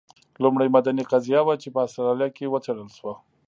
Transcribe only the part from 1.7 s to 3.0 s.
په اسټرالیا کې وڅېړل